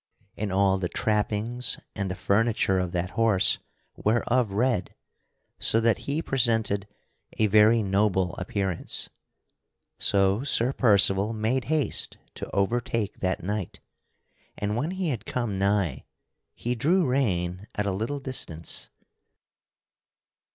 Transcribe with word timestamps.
And 0.35 0.51
all 0.51 0.79
the 0.79 0.89
trappings 0.89 1.79
and 1.95 2.09
the 2.09 2.15
furniture 2.15 2.79
of 2.79 2.91
that 2.91 3.11
horse 3.11 3.59
were 3.95 4.23
of 4.25 4.51
red, 4.53 4.95
so 5.59 5.79
that 5.79 5.99
he 6.09 6.23
presented 6.23 6.87
a 7.33 7.45
very 7.45 7.83
noble 7.83 8.33
appearance. 8.37 9.11
So 9.99 10.43
Sir 10.43 10.73
Percival 10.73 11.33
made 11.33 11.65
haste 11.65 12.17
to 12.33 12.49
overtake 12.49 13.19
that 13.19 13.43
knight, 13.43 13.79
and 14.57 14.75
when 14.75 14.89
he 14.89 15.09
had 15.09 15.27
come 15.27 15.59
nigh 15.59 16.05
he 16.55 16.73
drew 16.73 17.05
rein 17.05 17.67
at 17.75 17.85
a 17.85 17.91
little 17.91 18.19
distance. 18.19 18.89